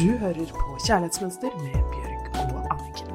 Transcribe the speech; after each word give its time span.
Du 0.00 0.14
hører 0.16 0.48
på 0.56 0.78
Kjærlighetsmønster 0.86 1.52
med 1.60 1.74
Bjørg 1.92 2.36
og 2.40 2.60
Anniken. 2.72 3.08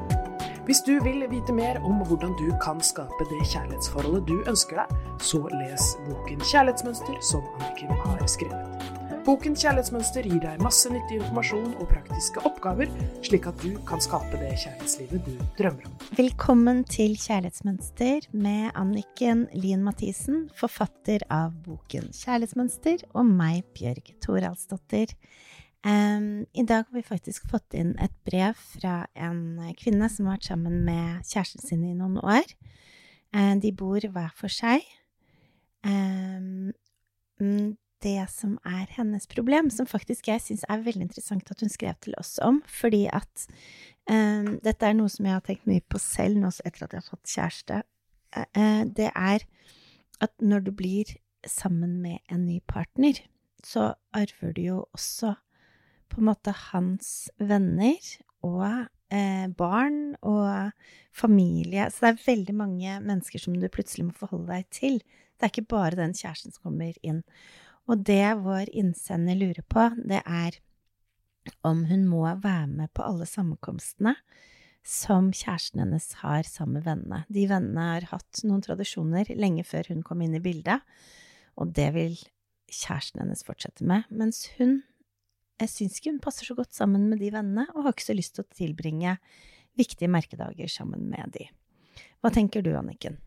Hvis 0.68 0.84
du 0.86 0.92
vil 1.02 1.24
vite 1.32 1.50
mer 1.52 1.80
om 1.82 2.04
hvordan 2.06 2.36
du 2.38 2.44
kan 2.62 2.78
skape 2.78 3.26
det 3.26 3.40
kjærlighetsforholdet 3.50 4.28
du 4.28 4.36
ønsker 4.46 4.78
deg, 4.78 4.92
så 5.18 5.40
les 5.50 5.88
boken 6.04 6.44
Kjærlighetsmønster 6.46 7.16
som 7.26 7.42
Anniken 7.56 7.90
har 8.04 8.22
skrevet. 8.30 8.86
Boken 9.26 9.58
Kjærlighetsmønster 9.58 10.28
gir 10.30 10.38
deg 10.44 10.62
masse 10.62 10.92
nyttig 10.94 11.18
informasjon 11.18 11.72
og 11.72 11.90
praktiske 11.90 12.46
oppgaver, 12.46 12.94
slik 13.26 13.50
at 13.50 13.66
du 13.66 13.74
kan 13.90 14.06
skape 14.06 14.38
det 14.38 14.52
kjærlighetslivet 14.54 15.26
du 15.26 15.34
drømmer 15.58 15.90
om. 15.90 15.98
Velkommen 16.22 16.84
til 16.86 17.18
Kjærlighetsmønster 17.18 18.30
med 18.30 18.70
Anniken 18.78 19.48
Lien 19.58 19.82
Mathisen, 19.82 20.44
forfatter 20.54 21.26
av 21.34 21.50
boken 21.66 22.12
Kjærlighetsmønster, 22.14 23.08
og 23.18 23.26
meg, 23.26 23.66
Bjørg 23.74 24.14
Thoralsdottir. 24.22 25.18
Um, 25.86 26.46
I 26.52 26.64
dag 26.66 26.88
har 26.88 26.94
vi 26.96 27.02
faktisk 27.06 27.44
fått 27.46 27.74
inn 27.78 27.92
et 28.02 28.14
brev 28.26 28.56
fra 28.58 29.04
en 29.14 29.60
kvinne 29.78 30.08
som 30.10 30.26
har 30.26 30.40
vært 30.40 30.48
sammen 30.48 30.80
med 30.82 31.20
kjæresten 31.28 31.62
sin 31.62 31.84
i 31.86 31.94
noen 31.94 32.16
år. 32.18 32.48
Um, 33.30 33.60
de 33.62 33.70
bor 33.70 34.02
hver 34.02 34.32
for 34.34 34.50
seg. 34.50 34.82
Um, 35.86 36.74
det 38.02 38.18
som 38.32 38.56
er 38.66 38.90
hennes 38.96 39.30
problem, 39.30 39.70
som 39.70 39.86
faktisk 39.86 40.26
jeg 40.32 40.42
syns 40.42 40.66
er 40.66 40.82
veldig 40.82 41.06
interessant 41.06 41.54
at 41.54 41.62
hun 41.62 41.70
skrev 41.70 41.94
til 42.02 42.18
oss 42.18 42.34
om, 42.42 42.62
fordi 42.66 43.06
at 43.12 43.46
dette 44.06 44.86
er 44.86 44.94
noe 44.94 45.10
som 45.10 45.26
jeg 45.26 45.34
har 45.34 45.42
tenkt 45.42 45.64
mye 45.66 45.82
på 45.90 45.98
selv 45.98 46.38
nå 46.38 46.52
etter 46.62 46.84
at 46.84 46.92
jeg 46.94 47.02
har 47.02 47.08
fått 47.08 47.32
kjæreste, 47.32 47.80
uh, 48.34 48.82
det 48.90 49.08
er 49.14 49.46
at 50.22 50.34
når 50.42 50.66
du 50.66 50.74
blir 50.74 51.16
sammen 51.46 51.98
med 52.02 52.22
en 52.32 52.46
ny 52.46 52.60
partner, 52.66 53.18
så 53.62 53.92
arver 54.14 54.54
du 54.54 54.62
jo 54.62 54.78
også 54.94 55.34
på 56.10 56.20
en 56.20 56.28
måte 56.30 56.54
hans 56.70 57.28
venner 57.38 58.00
og 58.46 58.86
eh, 59.12 59.46
barn 59.58 60.16
og 60.22 60.72
familie. 61.16 61.88
Så 61.90 62.04
det 62.04 62.12
er 62.12 62.26
veldig 62.26 62.56
mange 62.56 62.98
mennesker 63.04 63.42
som 63.42 63.56
du 63.56 63.68
plutselig 63.72 64.08
må 64.08 64.16
forholde 64.16 64.52
deg 64.52 64.68
til. 64.74 65.00
Det 65.36 65.46
er 65.46 65.52
ikke 65.52 65.72
bare 65.76 65.98
den 65.98 66.16
kjæresten 66.16 66.54
som 66.54 66.70
kommer 66.70 66.96
inn. 67.06 67.22
Og 67.86 68.02
det 68.06 68.34
vår 68.42 68.72
innsender 68.74 69.38
lurer 69.38 69.66
på, 69.70 69.90
det 70.08 70.22
er 70.24 70.58
om 71.62 71.84
hun 71.86 72.06
må 72.10 72.24
være 72.42 72.66
med 72.66 72.90
på 72.94 73.04
alle 73.06 73.26
sammenkomstene 73.30 74.16
som 74.86 75.32
kjæresten 75.34 75.82
hennes 75.82 76.08
har 76.22 76.46
sammen 76.46 76.78
med 76.78 76.86
vennene. 76.86 77.20
De 77.30 77.46
vennene 77.50 77.86
har 77.92 78.08
hatt 78.12 78.42
noen 78.46 78.62
tradisjoner 78.62 79.30
lenge 79.38 79.64
før 79.66 79.90
hun 79.90 80.02
kom 80.06 80.22
inn 80.22 80.36
i 80.38 80.42
bildet, 80.42 80.82
og 81.58 81.72
det 81.74 81.88
vil 81.96 82.18
kjæresten 82.70 83.22
hennes 83.22 83.42
fortsette 83.46 83.86
med, 83.86 84.06
mens 84.10 84.44
hun 84.58 84.80
jeg 85.60 85.72
syns 85.72 85.98
ikke 85.98 86.12
hun 86.12 86.22
passer 86.22 86.48
så 86.48 86.56
godt 86.56 86.74
sammen 86.76 87.06
med 87.10 87.20
de 87.22 87.30
vennene, 87.32 87.66
og 87.74 87.86
har 87.86 87.94
ikke 87.94 88.10
så 88.10 88.16
lyst 88.16 88.36
til 88.36 88.44
å 88.44 88.56
tilbringe 88.56 89.16
viktige 89.76 90.10
merkedager 90.12 90.68
sammen 90.72 91.06
med 91.10 91.32
de. 91.36 91.46
Hva 92.20 92.32
tenker 92.32 92.64
du, 92.64 92.72
Anniken? 92.76 93.18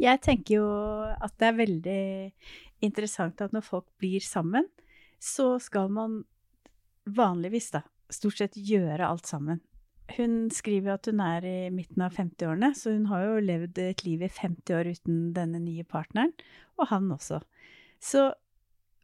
Jeg 0.00 0.20
tenker 0.24 0.58
jo 0.58 0.66
at 1.06 1.36
det 1.40 1.48
er 1.48 1.60
veldig 1.60 2.00
interessant 2.84 3.40
at 3.40 3.54
når 3.54 3.64
folk 3.64 3.86
blir 4.00 4.20
sammen, 4.24 4.66
så 5.22 5.56
skal 5.62 5.88
man 5.92 6.20
vanligvis, 7.06 7.70
da, 7.72 7.82
stort 8.12 8.42
sett 8.42 8.58
gjøre 8.58 9.06
alt 9.06 9.30
sammen. 9.30 9.62
Hun 10.16 10.50
skriver 10.54 10.94
at 10.94 11.08
hun 11.10 11.22
er 11.24 11.46
i 11.46 11.56
midten 11.74 12.04
av 12.04 12.14
50-årene, 12.14 12.70
så 12.78 12.92
hun 12.94 13.08
har 13.10 13.24
jo 13.24 13.42
levd 13.42 13.80
et 13.82 14.04
liv 14.06 14.22
i 14.22 14.30
50 14.30 14.76
år 14.76 14.90
uten 14.92 15.22
denne 15.34 15.62
nye 15.62 15.86
partneren, 15.88 16.34
og 16.78 16.90
han 16.92 17.08
også. 17.14 17.40
Så 18.02 18.28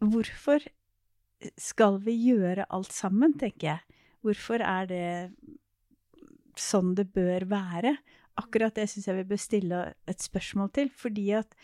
hvorfor 0.03 0.63
skal 1.61 1.99
vi 2.05 2.15
gjøre 2.31 2.69
alt 2.71 2.93
sammen, 2.95 3.37
tenker 3.39 3.73
jeg. 3.73 4.01
Hvorfor 4.23 4.63
er 4.63 4.89
det 4.91 5.07
sånn 6.59 6.95
det 6.99 7.09
bør 7.15 7.47
være? 7.51 7.97
Akkurat 8.41 8.75
det 8.77 8.89
syns 8.91 9.09
jeg 9.09 9.19
vi 9.21 9.29
bør 9.33 9.41
stille 9.41 9.85
et 10.09 10.23
spørsmål 10.23 10.71
til. 10.77 10.93
Fordi 10.95 11.27
at 11.41 11.57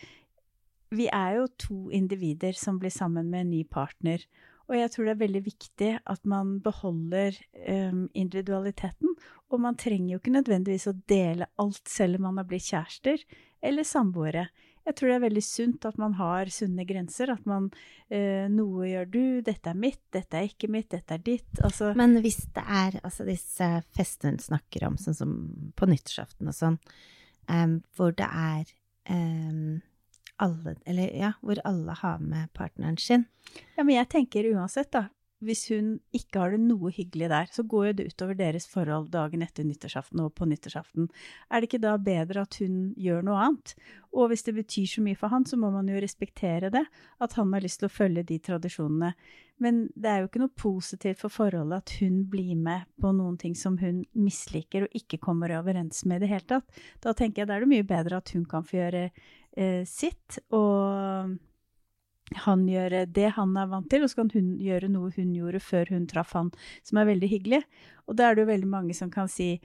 vi 0.95 1.07
er 1.13 1.39
jo 1.39 1.49
to 1.61 1.79
individer 1.93 2.57
som 2.57 2.79
blir 2.81 2.93
sammen 2.93 3.29
med 3.29 3.45
en 3.45 3.53
ny 3.53 3.63
partner. 3.69 4.23
Og 4.69 4.77
jeg 4.77 4.91
tror 4.93 5.07
det 5.07 5.13
er 5.15 5.23
veldig 5.23 5.41
viktig 5.45 5.91
at 5.97 6.25
man 6.29 6.57
beholder 6.61 7.37
um, 7.65 8.03
individualiteten. 8.13 9.15
Og 9.49 9.61
man 9.61 9.77
trenger 9.79 10.13
jo 10.13 10.19
ikke 10.21 10.35
nødvendigvis 10.35 10.89
å 10.91 10.97
dele 11.09 11.49
alt 11.61 11.89
selv 11.89 12.19
om 12.19 12.27
man 12.27 12.41
har 12.41 12.49
blitt 12.49 12.69
kjærester 12.69 13.23
eller 13.65 13.87
samboere. 13.87 14.49
Jeg 14.89 14.95
tror 14.97 15.11
det 15.11 15.15
er 15.19 15.25
veldig 15.27 15.43
sunt 15.45 15.85
at 15.85 15.99
man 16.01 16.15
har 16.17 16.49
sunne 16.49 16.85
grenser. 16.89 17.29
At 17.29 17.45
man 17.49 17.67
eh, 18.09 18.47
Noe 18.49 18.87
gjør 18.89 19.11
du, 19.13 19.21
dette 19.45 19.69
er 19.69 19.77
mitt, 19.77 20.01
dette 20.15 20.39
er 20.39 20.47
ikke 20.49 20.71
mitt, 20.71 20.89
dette 20.89 21.13
er 21.13 21.21
ditt. 21.21 21.61
Altså 21.61 21.91
Men 21.99 22.17
hvis 22.23 22.41
det 22.55 22.63
er 22.65 22.97
altså 23.03 23.27
disse 23.27 23.69
festene 23.93 24.33
hun 24.33 24.41
snakker 24.47 24.87
om, 24.89 24.97
sånn 24.97 25.19
som 25.19 25.35
på 25.77 25.89
nyttårsaften 25.91 26.49
og 26.49 26.57
sånn, 26.57 26.79
um, 27.51 27.77
hvor 27.93 28.17
det 28.17 28.25
er 28.25 28.73
um, 29.13 29.77
alle 30.39 30.77
Eller 30.87 31.13
ja, 31.19 31.33
hvor 31.43 31.59
alle 31.67 31.93
har 32.01 32.19
med 32.23 32.49
partneren 32.57 32.97
sin. 32.97 33.27
Ja, 33.77 33.83
men 33.83 33.97
jeg 33.97 34.09
tenker 34.09 34.47
uansett, 34.55 34.89
da 34.95 35.09
hvis 35.43 35.69
hun 35.71 35.93
ikke 36.15 36.41
har 36.41 36.53
det 36.53 36.59
noe 36.65 36.91
hyggelig 36.91 37.29
der, 37.31 37.47
så 37.51 37.63
går 37.63 37.85
jo 37.89 37.93
det 37.95 38.07
utover 38.11 38.37
deres 38.39 38.67
forhold 38.67 39.07
dagen 39.13 39.43
etter 39.45 39.63
nyttårsaften 39.67 40.19
og 40.23 40.33
på 40.35 40.47
nyttårsaften. 40.49 41.07
Er 41.47 41.61
det 41.61 41.69
ikke 41.69 41.81
da 41.85 41.95
bedre 42.03 42.43
at 42.43 42.59
hun 42.59 42.89
gjør 42.99 43.23
noe 43.23 43.39
annet? 43.45 43.73
Og 44.11 44.31
hvis 44.31 44.43
det 44.47 44.57
betyr 44.57 44.89
så 44.89 45.03
mye 45.05 45.19
for 45.19 45.31
han, 45.31 45.45
så 45.47 45.59
må 45.59 45.71
man 45.71 45.87
jo 45.87 46.01
respektere 46.01 46.71
det, 46.73 46.83
at 47.23 47.37
han 47.39 47.53
har 47.55 47.63
lyst 47.63 47.79
til 47.79 47.87
å 47.87 47.93
følge 47.93 48.25
de 48.27 48.39
tradisjonene. 48.49 49.13
Men 49.63 49.81
det 49.95 50.11
er 50.11 50.21
jo 50.21 50.29
ikke 50.29 50.43
noe 50.43 50.59
positivt 50.59 51.23
for 51.23 51.31
forholdet 51.33 51.83
at 51.83 51.97
hun 51.99 52.23
blir 52.31 52.55
med 52.59 52.87
på 52.99 53.11
noen 53.15 53.35
ting 53.39 53.55
som 53.59 53.77
hun 53.79 54.03
misliker 54.15 54.87
og 54.87 54.95
ikke 54.95 55.21
kommer 55.23 55.55
overens 55.55 56.03
med 56.07 56.19
i 56.19 56.25
det 56.25 56.33
hele 56.33 56.49
tatt. 56.55 56.79
Da 57.03 57.15
tenker 57.15 57.43
jeg 57.43 57.51
da 57.51 57.59
er 57.59 57.63
det 57.63 57.73
mye 57.75 57.87
bedre 57.87 58.19
at 58.19 58.31
hun 58.35 58.47
kan 58.49 58.67
få 58.67 58.81
gjøre 58.81 59.09
eh, 59.09 59.83
sitt. 59.87 60.41
og 60.51 61.37
han 62.45 62.65
gjør 62.69 63.05
det 63.09 63.29
han 63.35 63.55
er 63.57 63.69
vant 63.71 63.89
til, 63.89 64.03
og 64.03 64.11
så 64.11 64.21
kan 64.21 64.31
hun 64.33 64.51
gjøre 64.61 64.89
noe 64.91 65.11
hun 65.15 65.31
gjorde 65.35 65.61
før 65.63 65.93
hun 65.95 66.07
traff 66.09 66.35
han, 66.37 66.51
som 66.85 66.99
er 67.01 67.09
veldig 67.09 67.29
hyggelig. 67.31 67.63
Og 68.09 68.17
da 68.17 68.29
er 68.29 68.35
det 68.35 68.45
jo 68.45 68.51
veldig 68.51 68.69
mange 68.69 68.97
som 68.97 69.11
kan 69.13 69.29
si 69.31 69.55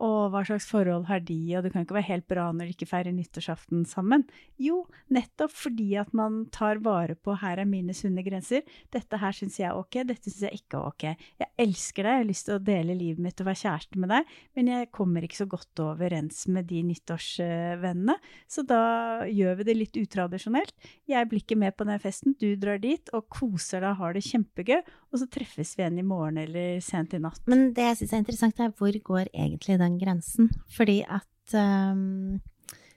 og 0.00 0.30
hva 0.32 0.40
slags 0.48 0.66
forhold 0.70 1.06
har 1.10 1.20
de, 1.28 1.38
og 1.56 1.64
det 1.64 1.72
kan 1.74 1.84
ikke 1.84 1.98
være 1.98 2.08
helt 2.08 2.26
bra 2.30 2.46
når 2.54 2.70
de 2.70 2.74
ikke 2.74 2.88
feirer 2.88 3.12
nyttårsaften 3.12 3.84
sammen. 3.88 4.24
Jo, 4.60 4.82
nettopp 5.12 5.52
fordi 5.52 5.90
at 6.00 6.14
man 6.16 6.46
tar 6.52 6.80
vare 6.80 7.14
på 7.14 7.36
'her 7.36 7.60
er 7.60 7.68
mine 7.68 7.92
sunne 7.92 8.24
grenser'. 8.24 8.64
Dette 8.92 9.20
her 9.20 9.32
syns 9.36 9.58
jeg 9.60 9.68
er 9.68 9.76
ok, 9.76 10.00
dette 10.08 10.30
syns 10.30 10.48
jeg 10.48 10.60
ikke 10.62 10.78
er 10.78 10.86
ok. 10.88 11.04
Jeg 11.40 11.50
elsker 11.58 12.02
deg, 12.02 12.10
jeg 12.10 12.22
har 12.24 12.30
lyst 12.30 12.46
til 12.46 12.56
å 12.56 12.64
dele 12.64 12.96
livet 12.96 13.20
mitt 13.20 13.40
og 13.40 13.46
være 13.46 13.62
kjæreste 13.64 13.98
med 13.98 14.08
deg, 14.08 14.24
men 14.56 14.66
jeg 14.68 14.90
kommer 14.90 15.22
ikke 15.22 15.42
så 15.42 15.48
godt 15.48 15.84
overens 15.84 16.48
med 16.48 16.66
de 16.66 16.82
nyttårsvennene, 16.82 18.16
så 18.48 18.64
da 18.66 19.26
gjør 19.28 19.60
vi 19.60 19.64
det 19.64 19.76
litt 19.76 19.96
utradisjonelt. 20.00 20.74
Jeg 21.06 21.28
blir 21.28 21.44
ikke 21.44 21.60
med 21.60 21.76
på 21.76 21.84
den 21.84 22.00
festen, 22.00 22.34
du 22.40 22.56
drar 22.56 22.78
dit 22.78 23.04
og 23.12 23.28
koser 23.28 23.80
deg 23.80 23.90
og 23.90 24.00
har 24.00 24.16
det 24.16 24.24
kjempegøy, 24.24 24.80
og 25.10 25.18
så 25.18 25.26
treffes 25.30 25.72
vi 25.74 25.82
igjen 25.82 25.98
i 25.98 26.06
morgen 26.06 26.38
eller 26.38 26.78
sent 26.84 27.16
i 27.16 27.20
natt. 27.22 27.42
Men 27.50 27.72
det 27.74 27.88
jeg 27.88 27.98
syns 28.00 28.14
er 28.14 28.22
interessant, 28.22 28.62
er 28.62 28.74
hvor 28.78 28.94
går 29.10 29.32
egentlig 29.32 29.78
den 29.80 29.98
grensen. 29.98 30.50
Fordi 30.70 31.00
at 31.02 31.56
um, 31.58 32.40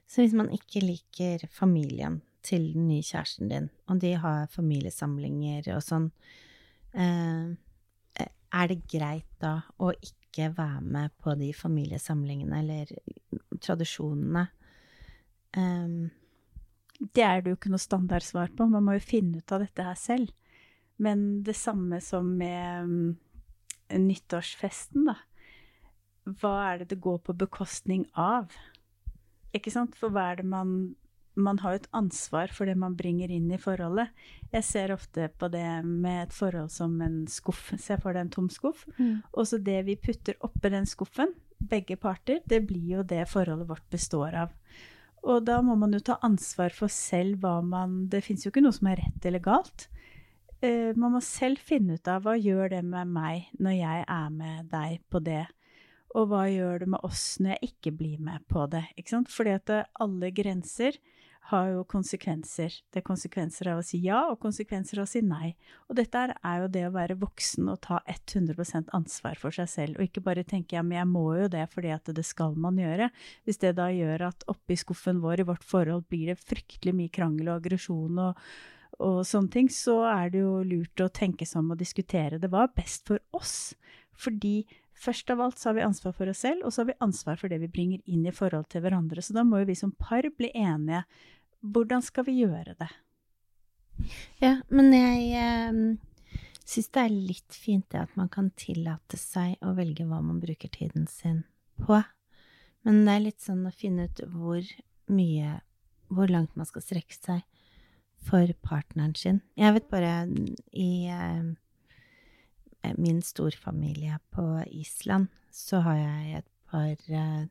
Så 0.06 0.22
hvis 0.22 0.36
man 0.38 0.52
ikke 0.54 0.84
liker 0.84 1.48
familien 1.50 2.22
til 2.46 2.74
den 2.76 2.88
nye 2.88 3.02
kjæresten 3.02 3.50
din, 3.50 3.70
og 3.90 4.02
de 4.04 4.12
har 4.20 4.52
familiesamlinger 4.54 5.72
og 5.74 5.82
sånn, 5.82 6.12
uh, 6.94 7.56
er 8.54 8.70
det 8.70 8.84
greit 8.86 9.30
da 9.42 9.56
å 9.82 9.90
ikke 9.96 10.52
være 10.54 10.82
med 10.86 11.16
på 11.24 11.34
de 11.40 11.50
familiesamlingene 11.58 12.60
eller 12.60 12.92
tradisjonene? 13.64 14.46
Um, 15.58 16.12
det 17.14 17.26
er 17.26 17.42
det 17.42 17.52
jo 17.52 17.58
ikke 17.58 17.74
noe 17.74 17.82
standardsvar 17.82 18.54
på. 18.54 18.70
Man 18.70 18.86
må 18.86 19.00
jo 19.00 19.04
finne 19.04 19.42
ut 19.42 19.56
av 19.56 19.66
dette 19.66 19.88
her 19.88 19.98
selv. 19.98 20.30
Men 21.02 21.44
det 21.44 21.56
samme 21.58 22.00
som 22.02 22.28
med 22.38 22.86
um, 22.86 23.14
nyttårsfesten, 23.90 25.08
da 25.10 25.18
hva 26.24 26.54
er 26.72 26.82
det 26.82 26.94
det 26.94 27.02
går 27.04 27.20
på 27.26 27.36
bekostning 27.36 28.06
av? 28.16 28.54
Ikke 29.56 29.72
sant? 29.74 29.96
For 30.00 30.14
hva 30.14 30.32
er 30.32 30.42
det 30.42 30.50
man 30.50 30.94
Man 31.34 31.58
har 31.64 31.74
jo 31.74 31.80
et 31.80 31.94
ansvar 31.98 32.52
for 32.54 32.70
det 32.70 32.76
man 32.78 32.94
bringer 32.94 33.32
inn 33.34 33.48
i 33.50 33.58
forholdet. 33.58 34.12
Jeg 34.52 34.66
ser 34.68 34.92
ofte 34.94 35.32
på 35.34 35.48
det 35.50 35.82
med 35.82 36.28
et 36.28 36.36
forhold 36.38 36.70
som 36.70 36.94
en 37.02 37.24
skuff. 37.26 37.72
Se 37.82 37.98
for 37.98 38.14
deg 38.14 38.28
en 38.28 38.30
tom 38.36 38.50
skuff. 38.54 38.84
Mm. 39.00 39.24
Og 39.34 39.48
så 39.50 39.58
det 39.58 39.80
vi 39.88 39.96
putter 39.98 40.38
oppi 40.46 40.70
den 40.70 40.86
skuffen, 40.86 41.34
begge 41.58 41.98
parter, 41.98 42.44
det 42.46 42.60
blir 42.70 43.00
jo 43.00 43.02
det 43.02 43.24
forholdet 43.32 43.66
vårt 43.66 43.90
består 43.90 44.38
av. 44.44 44.54
Og 45.26 45.42
da 45.50 45.58
må 45.66 45.74
man 45.74 45.98
jo 45.98 46.04
ta 46.06 46.20
ansvar 46.22 46.70
for 46.70 46.94
selv 46.94 47.42
hva 47.42 47.56
man 47.66 48.06
Det 48.14 48.22
fins 48.22 48.46
jo 48.46 48.54
ikke 48.54 48.62
noe 48.62 48.78
som 48.78 48.94
er 48.94 49.02
rett 49.02 49.26
eller 49.26 49.42
galt. 49.42 49.88
Uh, 50.64 50.94
man 50.96 51.18
må 51.18 51.20
selv 51.24 51.60
finne 51.60 51.98
ut 52.00 52.08
av 52.08 52.24
hva 52.24 52.38
gjør 52.40 52.72
det 52.78 52.86
med 52.88 53.12
meg 53.12 53.50
når 53.60 53.78
jeg 53.82 54.06
er 54.08 54.32
med 54.32 54.72
deg 54.72 55.04
på 55.12 55.20
det 55.24 55.44
og 56.14 56.30
hva 56.30 56.46
gjør 56.50 56.84
det 56.84 56.92
med 56.94 57.06
oss 57.08 57.26
når 57.42 57.56
jeg 57.56 57.74
ikke 57.74 57.94
blir 57.98 58.22
med 58.22 58.46
på 58.52 58.68
det? 58.70 58.86
Ikke 58.98 59.16
sant? 59.16 59.32
Fordi 59.34 59.56
at 59.58 59.72
alle 59.74 60.30
grenser 60.36 61.00
har 61.50 61.72
jo 61.74 61.82
konsekvenser. 61.90 62.76
Det 62.94 63.02
er 63.02 63.06
konsekvenser 63.08 63.68
av 63.74 63.82
å 63.82 63.84
si 63.84 64.00
ja, 64.06 64.22
og 64.32 64.38
konsekvenser 64.40 65.02
av 65.02 65.08
å 65.08 65.12
si 65.12 65.20
nei. 65.26 65.50
Og 65.90 65.98
dette 66.00 66.22
er 66.32 66.62
jo 66.62 66.70
det 66.72 66.86
å 66.88 66.94
være 66.94 67.18
voksen 67.20 67.68
og 67.74 67.82
ta 67.84 68.00
100% 68.08 68.94
ansvar 68.96 69.42
for 69.42 69.56
seg 69.56 69.72
selv, 69.72 69.98
og 69.98 70.08
ikke 70.08 70.24
bare 70.24 70.46
tenke 70.48 70.78
ja, 70.78 70.86
men 70.86 71.02
jeg 71.02 71.10
må 71.12 71.26
jo 71.42 71.50
det 71.52 71.66
fordi 71.74 71.92
at 71.96 72.14
det 72.16 72.24
skal 72.28 72.56
man 72.56 72.80
gjøre. 72.80 73.10
Hvis 73.44 73.60
det 73.66 73.74
da 73.82 73.90
gjør 73.92 74.30
at 74.30 74.48
oppi 74.54 74.78
skuffen 74.80 75.20
vår 75.24 75.44
i 75.44 75.48
vårt 75.50 75.68
forhold 75.68 76.08
blir 76.08 76.32
det 76.32 76.40
fryktelig 76.46 76.96
mye 76.96 77.14
krangel 77.14 77.52
og 77.52 77.60
aggresjon 77.60 78.24
og, 78.30 78.48
og 79.00 79.24
sånne 79.26 79.52
ting, 79.54 79.72
så 79.74 80.02
er 80.10 80.30
det 80.34 80.44
jo 80.44 80.60
lurt 80.68 81.04
å 81.04 81.12
tenke 81.14 81.48
seg 81.48 81.64
om 81.64 81.74
og 81.74 81.82
diskutere. 81.82 82.42
Det 82.42 82.52
var 82.54 82.74
best 82.76 83.08
for 83.10 83.24
oss, 83.36 83.74
fordi 84.14 84.62
Først 85.04 85.30
av 85.34 85.42
alt 85.42 85.60
så 85.60 85.70
har 85.70 85.74
vi 85.78 85.84
ansvar 85.84 86.14
for 86.16 86.30
oss 86.32 86.44
selv, 86.46 86.64
og 86.64 86.74
så 86.74 86.84
har 86.84 86.92
vi 86.92 87.02
ansvar 87.04 87.40
for 87.40 87.52
det 87.52 87.60
vi 87.64 87.72
bringer 87.72 88.00
inn 88.06 88.26
i 88.30 88.32
forhold 88.36 88.70
til 88.72 88.84
hverandre. 88.86 89.24
Så 89.26 89.36
da 89.36 89.44
må 89.44 89.60
jo 89.60 89.68
vi 89.68 89.76
som 89.76 89.92
par 90.00 90.24
bli 90.38 90.52
enige. 90.56 91.04
Hvordan 91.60 92.04
skal 92.06 92.28
vi 92.28 92.38
gjøre 92.44 92.76
det? 92.80 92.90
Ja, 94.42 94.56
men 94.74 94.94
jeg 94.96 95.26
eh, 95.40 96.40
syns 96.64 96.90
det 96.96 97.04
er 97.04 97.14
litt 97.14 97.58
fint 97.58 97.88
det 97.92 98.04
at 98.06 98.16
man 98.20 98.32
kan 98.32 98.52
tillate 98.60 99.20
seg 99.20 99.58
å 99.64 99.74
velge 99.78 100.08
hva 100.08 100.22
man 100.24 100.42
bruker 100.44 100.72
tiden 100.72 101.08
sin 101.12 101.44
på. 101.84 102.00
Men 102.88 103.04
det 103.04 103.16
er 103.16 103.26
litt 103.28 103.44
sånn 103.44 103.68
å 103.68 103.76
finne 103.76 104.10
ut 104.10 104.26
hvor 104.32 104.64
mye 105.12 105.60
Hvor 106.14 106.30
langt 106.32 106.56
man 106.56 106.68
skal 106.68 106.84
strekke 106.84 107.16
seg 107.16 107.42
for 108.24 108.50
partneren 108.64 109.16
sin. 109.20 109.42
Jeg 109.60 109.76
vet 109.76 109.90
bare 109.92 110.14
i 110.72 110.92
eh, 111.12 111.52
Eh, 112.84 112.94
min 112.98 113.22
storfamilie 113.22 114.20
på 114.30 114.64
Island, 114.68 115.28
så 115.52 115.78
har 115.78 115.96
jeg 115.96 116.38
et 116.38 116.50
par 116.70 116.96
uh, 117.16 117.46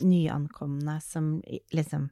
nyankomne 0.00 1.00
som 1.00 1.42
liksom 1.70 2.08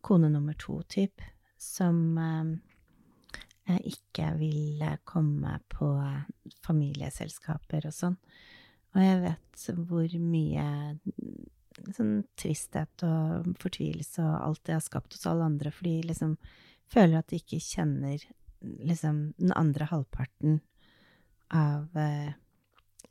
kone 0.00 0.30
nummer 0.32 0.56
to-type, 0.56 1.24
som 1.58 2.18
uh, 2.18 3.76
ikke 3.84 4.30
vil 4.38 4.84
komme 5.04 5.58
på 5.68 5.90
familieselskaper 6.64 7.90
og 7.90 7.94
sånn. 7.94 8.16
Og 8.94 9.04
jeg 9.04 9.20
vet 9.26 9.66
hvor 9.90 10.16
mye 10.22 10.64
sånn 11.94 12.16
tristhet 12.40 13.04
og 13.06 13.52
fortvilelse 13.60 14.24
og 14.24 14.40
alt 14.40 14.64
det 14.66 14.78
har 14.78 14.84
skapt 14.84 15.14
hos 15.14 15.28
alle 15.28 15.52
andre, 15.52 15.70
fordi 15.74 16.00
liksom 16.08 16.38
føler 16.90 17.20
at 17.20 17.30
de 17.30 17.40
ikke 17.40 17.60
kjenner 17.62 18.22
liksom 18.60 19.22
den 19.40 19.54
andre 19.56 19.88
halvparten 19.90 20.60
av 21.54 21.96
eh, 21.98 22.32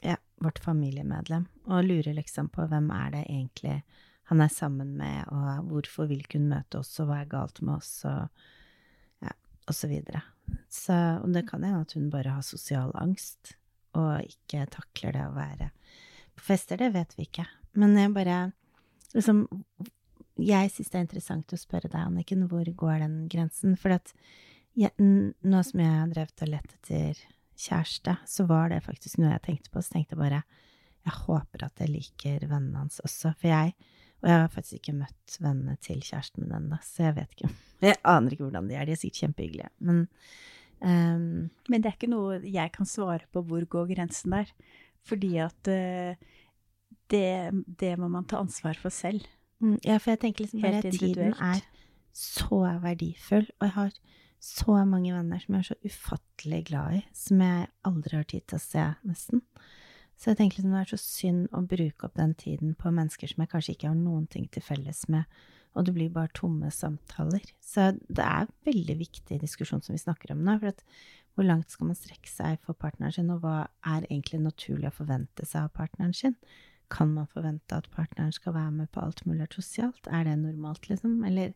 ja, 0.05 0.15
vårt 0.39 0.61
familiemedlem, 0.63 1.47
og 1.67 1.87
lurer 1.87 2.15
liksom 2.15 2.51
på 2.53 2.67
hvem 2.69 2.91
er 2.95 3.15
det 3.15 3.25
egentlig 3.25 3.79
han 4.29 4.43
er 4.45 4.51
sammen 4.53 4.93
med, 4.93 5.25
og 5.33 5.71
hvorfor 5.71 6.05
vil 6.09 6.21
ikke 6.21 6.37
hun 6.37 6.51
møte 6.51 6.83
oss, 6.83 6.91
og 7.01 7.09
hva 7.09 7.23
er 7.23 7.31
galt 7.31 7.63
med 7.65 7.79
oss, 7.79 7.93
og 8.05 9.25
ja, 9.25 9.33
og 9.65 9.73
så 9.73 9.89
videre. 9.89 10.21
Så, 10.69 10.93
og 10.93 11.33
det 11.33 11.47
kan 11.49 11.65
hende 11.65 11.81
at 11.81 11.95
hun 11.97 12.11
bare 12.13 12.35
har 12.35 12.45
sosial 12.45 12.93
angst, 13.01 13.55
og 13.97 14.21
ikke 14.21 14.67
takler 14.69 15.17
det 15.17 15.25
å 15.25 15.33
være 15.33 15.71
på 16.37 16.45
fester, 16.45 16.77
det 16.77 16.91
vet 16.93 17.15
vi 17.17 17.25
ikke. 17.25 17.47
Men 17.73 17.97
jeg 17.97 18.13
bare 18.13 18.37
liksom 19.15 19.47
Jeg 20.45 20.71
syns 20.73 20.91
det 20.91 20.99
er 20.99 21.05
interessant 21.05 21.53
å 21.55 21.59
spørre 21.59 21.89
deg, 21.89 21.99
Anniken, 22.01 22.47
hvor 22.51 22.67
går 22.83 23.03
den 23.03 23.19
grensen? 23.31 23.75
For 23.79 23.95
at 23.97 24.13
nå 24.79 25.61
som 25.65 25.81
jeg 25.81 25.91
har 25.91 26.11
drevet 26.13 26.45
og 26.45 26.51
lett 26.53 26.75
etter 26.77 27.21
kjæreste, 27.59 28.15
så 28.27 28.45
var 28.47 28.71
det 28.71 28.83
faktisk 28.85 29.19
noe 29.19 29.33
jeg 29.33 29.45
tenkte 29.47 29.73
på. 29.73 29.83
Så 29.83 29.95
tenkte 29.95 30.15
jeg 30.15 30.23
bare 30.23 30.43
jeg 31.07 31.15
håper 31.25 31.63
at 31.65 31.81
jeg 31.81 31.91
liker 31.93 32.43
vennene 32.49 32.83
hans 32.83 32.99
også. 33.05 33.33
For 33.39 33.51
jeg 33.51 33.75
Og 34.19 34.27
jeg 34.27 34.35
har 34.35 34.49
faktisk 34.51 34.81
ikke 34.81 34.97
møtt 34.97 35.35
vennene 35.39 35.77
til 35.79 36.01
kjæresten 36.03 36.43
min 36.43 36.51
ennå, 36.57 36.75
så 36.83 37.05
jeg 37.05 37.15
vet 37.15 37.35
ikke 37.37 37.51
Jeg 37.87 37.95
aner 38.03 38.33
ikke 38.35 38.49
hvordan 38.49 38.67
de 38.67 38.75
er. 38.75 38.83
De 38.83 38.91
er 38.91 38.99
sikkert 38.99 39.21
kjempehyggelige. 39.23 39.69
Men 39.79 40.01
um, 40.83 41.49
Men 41.71 41.79
det 41.79 41.87
er 41.87 41.95
ikke 41.95 42.11
noe 42.11 42.41
jeg 42.43 42.73
kan 42.75 42.89
svare 42.89 43.29
på 43.31 43.45
hvor 43.47 43.63
går 43.63 43.93
grensen 43.93 44.35
der. 44.35 44.51
Fordi 45.07 45.37
at 45.39 45.71
uh, 45.71 46.19
det, 47.09 47.29
det, 47.79 47.93
må 47.97 48.09
man 48.11 48.27
ta 48.27 48.41
ansvar 48.43 48.75
for 48.75 48.91
selv. 48.91 49.23
Mm, 49.59 49.75
ja, 49.83 49.97
for 49.99 50.13
jeg 50.13 50.21
tenker 50.23 50.45
liksom 50.45 50.63
bare 50.63 50.79
at 50.79 50.95
tiden 50.95 51.35
er 51.35 51.61
så 52.15 52.61
verdifull. 52.83 53.47
Og 53.59 53.67
jeg 53.67 53.75
har 53.75 53.91
så 54.39 54.79
mange 54.87 55.11
venner 55.13 55.43
som 55.43 55.55
jeg 55.55 55.65
er 55.65 55.69
så 55.69 55.77
ufattelig 55.83 56.63
glad 56.71 56.97
i, 57.01 57.03
som 57.15 57.43
jeg 57.43 57.69
aldri 57.87 58.17
har 58.17 58.27
tid 58.31 58.47
til 58.47 58.59
å 58.59 58.63
se, 58.63 58.87
nesten. 59.07 59.43
Så 60.19 60.31
jeg 60.31 60.39
tenker 60.39 60.59
liksom 60.59 60.75
det 60.75 60.81
er 60.81 60.91
så 60.91 60.99
synd 60.99 61.45
å 61.55 61.61
bruke 61.63 62.07
opp 62.07 62.17
den 62.19 62.33
tiden 62.39 62.73
på 62.79 62.91
mennesker 62.91 63.31
som 63.31 63.43
jeg 63.43 63.51
kanskje 63.53 63.75
ikke 63.75 63.91
har 63.91 63.99
noen 63.99 64.25
ting 64.31 64.49
til 64.51 64.63
felles 64.63 65.05
med, 65.11 65.27
og 65.77 65.85
det 65.87 65.93
blir 65.95 66.11
bare 66.11 66.31
tomme 66.35 66.71
samtaler. 66.75 67.43
Så 67.63 67.93
det 68.07 68.25
er 68.25 68.47
en 68.47 68.55
veldig 68.67 68.97
viktig 68.99 69.39
diskusjon 69.43 69.83
som 69.85 69.95
vi 69.95 70.01
snakker 70.01 70.33
om 70.33 70.41
nå, 70.43 70.57
for 70.59 70.73
at 70.73 70.83
hvor 71.35 71.47
langt 71.47 71.71
skal 71.71 71.87
man 71.87 71.99
strekke 71.99 72.27
seg 72.27 72.59
for 72.65 72.75
partneren 72.75 73.15
sin, 73.15 73.31
og 73.31 73.45
hva 73.45 73.69
er 73.87 74.07
egentlig 74.09 74.41
naturlig 74.43 74.89
å 74.89 74.97
forvente 74.97 75.47
seg 75.47 75.69
av 75.69 75.75
partneren 75.77 76.15
sin? 76.15 76.35
Kan 76.89 77.13
man 77.13 77.29
forvente 77.29 77.77
at 77.77 77.89
partneren 77.93 78.33
skal 78.33 78.55
være 78.55 78.71
med 78.73 78.91
på 78.93 79.03
alt 79.03 79.21
mulig 79.29 79.47
sosialt? 79.53 80.07
Er 80.09 80.25
det 80.25 80.37
normalt, 80.41 80.89
liksom? 80.89 81.19
Eller 81.27 81.53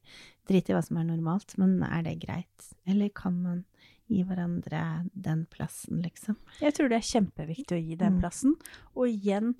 drit 0.50 0.70
i 0.70 0.76
hva 0.76 0.84
som 0.86 1.00
er 1.02 1.10
normalt, 1.10 1.58
men 1.58 1.80
er 1.88 2.06
det 2.06 2.20
greit? 2.22 2.74
Eller 2.86 3.10
kan 3.16 3.40
man 3.42 3.64
gi 4.12 4.24
hverandre 4.28 4.82
den 5.14 5.46
plassen, 5.52 6.02
liksom? 6.04 6.38
Jeg 6.62 6.76
tror 6.78 6.92
det 6.92 7.00
er 7.00 7.12
kjempeviktig 7.12 7.78
å 7.78 7.84
gi 7.84 8.00
den 8.00 8.18
mm. 8.18 8.20
plassen. 8.24 8.58
Og 8.94 9.10
igjen, 9.10 9.54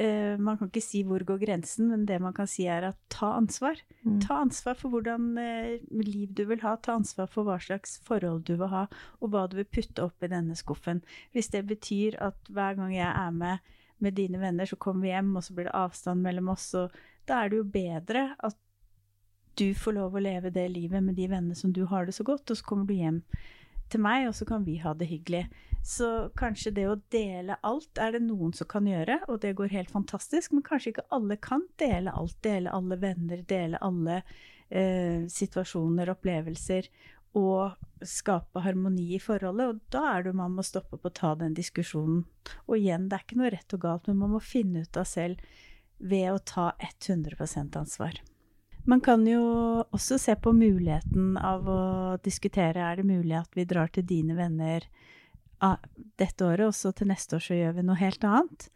eh, 0.00 0.38
man 0.40 0.58
kan 0.58 0.70
ikke 0.70 0.84
si 0.84 1.02
hvor 1.06 1.24
går 1.26 1.40
grensen, 1.42 1.90
men 1.92 2.06
det 2.08 2.20
man 2.22 2.36
kan 2.36 2.48
si 2.50 2.68
er 2.70 2.88
at 2.90 2.98
ta 3.12 3.34
ansvar. 3.38 3.80
Mm. 4.04 4.20
Ta 4.24 4.40
ansvar 4.44 4.78
for 4.78 4.94
hvordan 4.94 5.32
eh, 5.42 5.82
liv 6.04 6.32
du 6.32 6.44
vil 6.50 6.62
ha, 6.64 6.76
ta 6.80 6.96
ansvar 6.98 7.30
for 7.32 7.48
hva 7.48 7.58
slags 7.62 7.98
forhold 8.06 8.46
du 8.48 8.54
vil 8.56 8.70
ha, 8.72 8.86
og 9.20 9.34
hva 9.34 9.48
du 9.50 9.58
vil 9.60 9.68
putte 9.68 10.06
opp 10.06 10.24
i 10.24 10.32
denne 10.32 10.56
skuffen. 10.58 11.02
Hvis 11.36 11.52
det 11.54 11.66
betyr 11.68 12.18
at 12.30 12.38
hver 12.48 12.78
gang 12.78 12.94
jeg 12.96 13.10
er 13.10 13.34
med 13.34 13.74
med 14.04 14.16
dine 14.18 14.40
venner, 14.40 14.68
så 14.68 14.78
kommer 14.80 15.06
vi 15.06 15.12
hjem, 15.12 15.34
og 15.36 15.44
så 15.44 15.54
blir 15.54 15.68
det 15.68 15.76
avstand 15.78 16.24
mellom 16.24 16.50
oss, 16.54 16.70
og 16.78 16.94
da 17.28 17.42
er 17.42 17.52
det 17.52 17.60
jo 17.60 17.68
bedre 17.74 18.24
at 18.38 18.56
du 19.58 19.72
får 19.74 19.96
lov 19.96 20.14
å 20.14 20.22
leve 20.22 20.52
det 20.54 20.68
livet 20.70 21.02
med 21.02 21.16
de 21.18 21.26
vennene 21.26 21.56
som 21.58 21.72
du 21.74 21.82
har 21.90 22.06
det 22.06 22.14
så 22.14 22.26
godt, 22.26 22.50
og 22.50 22.58
så 22.58 22.66
kommer 22.66 22.86
du 22.86 22.94
hjem 22.94 23.22
til 23.90 24.02
meg, 24.04 24.28
og 24.28 24.36
så 24.36 24.46
kan 24.48 24.66
vi 24.66 24.76
ha 24.82 24.92
det 24.94 25.08
hyggelig. 25.10 25.46
Så 25.84 26.28
kanskje 26.38 26.74
det 26.76 26.84
å 26.90 26.98
dele 27.12 27.56
alt 27.66 28.00
er 28.02 28.14
det 28.14 28.22
noen 28.26 28.52
som 28.56 28.68
kan 28.70 28.86
gjøre, 28.86 29.20
og 29.28 29.40
det 29.42 29.54
går 29.58 29.72
helt 29.72 29.92
fantastisk, 29.94 30.52
men 30.54 30.66
kanskje 30.66 30.92
ikke 30.92 31.08
alle 31.14 31.38
kan 31.42 31.64
dele 31.80 32.12
alt. 32.12 32.36
Dele 32.44 32.74
alle 32.74 32.98
venner, 33.00 33.42
dele 33.48 33.80
alle 33.84 34.20
eh, 34.68 35.24
situasjoner, 35.32 36.12
opplevelser 36.12 36.90
og 37.36 38.06
skape 38.06 38.62
harmoni 38.64 39.10
i 39.16 39.20
forholdet. 39.22 39.72
Og 39.72 39.92
da 39.92 40.04
er 40.14 40.28
det 40.28 40.36
man 40.38 40.54
må 40.56 40.64
stoppe 40.66 40.96
opp 40.96 41.08
og 41.10 41.16
ta 41.18 41.34
den 41.38 41.56
diskusjonen. 41.56 42.24
Og 42.66 42.78
igjen, 42.78 43.08
det 43.08 43.18
er 43.18 43.26
ikke 43.26 43.40
noe 43.42 43.52
rett 43.54 43.76
og 43.76 43.84
galt, 43.84 44.08
men 44.08 44.22
man 44.22 44.34
må 44.36 44.42
finne 44.44 44.84
ut 44.86 45.00
av 45.00 45.08
selv 45.08 45.42
ved 45.98 46.30
å 46.32 46.38
ta 46.38 46.72
100% 46.78 47.78
ansvar. 47.78 48.20
Man 48.88 49.02
kan 49.04 49.26
jo 49.28 49.42
også 49.92 50.16
se 50.22 50.34
på 50.40 50.54
muligheten 50.56 51.36
av 51.36 51.66
å 51.68 51.82
diskutere 52.24 52.86
er 52.86 53.00
det 53.00 53.08
mulig 53.08 53.34
at 53.36 53.58
vi 53.58 53.66
drar 53.68 53.90
til 53.92 54.06
dine 54.08 54.38
venner 54.38 54.86
dette 56.16 56.46
året, 56.46 56.68
og 56.70 56.76
så 56.76 56.94
til 56.94 57.10
neste 57.10 57.36
år 57.36 57.42
så 57.44 57.58
gjør 57.58 57.74
vi 57.76 57.84
noe 57.84 57.98
helt 57.98 58.24
annet. 58.24 58.68